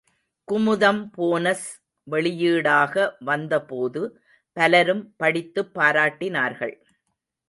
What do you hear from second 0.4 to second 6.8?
Kumudam bonus வெளியீடாக வந்தபோது பலரும் படித்துப் பாராட்டினார்கள்.